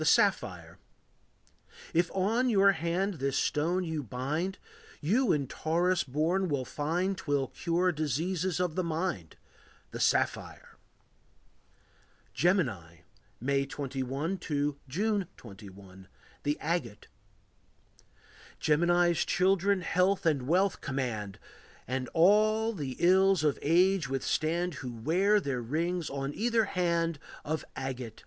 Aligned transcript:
The 0.00 0.06
Sapphire. 0.06 0.78
If 1.92 2.10
on 2.14 2.48
your 2.48 2.72
hand 2.72 3.18
this 3.18 3.36
stone 3.36 3.84
you 3.84 4.02
bind, 4.02 4.56
You 5.02 5.30
in 5.30 5.46
Taurus 5.46 6.04
born 6.04 6.48
will 6.48 6.64
find 6.64 7.18
'Twill 7.18 7.48
cure 7.48 7.92
diseases 7.92 8.60
of 8.60 8.76
the 8.76 8.82
mind, 8.82 9.36
The 9.90 10.00
sapphire. 10.00 10.78
Gemini. 12.32 13.00
May 13.42 13.66
21 13.66 14.38
to 14.38 14.78
June 14.88 15.26
21. 15.36 16.08
The 16.44 16.58
Agate. 16.60 17.08
Gemini's 18.58 19.22
children 19.26 19.82
health 19.82 20.24
and 20.24 20.48
wealth 20.48 20.80
command, 20.80 21.38
And 21.86 22.08
all 22.14 22.72
the 22.72 22.96
ills 23.00 23.44
of 23.44 23.58
age 23.60 24.08
withstand, 24.08 24.76
Who 24.76 24.90
wear 24.94 25.40
their 25.40 25.60
rings 25.60 26.08
on 26.08 26.32
either 26.32 26.64
hand 26.64 27.18
Of 27.44 27.66
agate. 27.76 28.24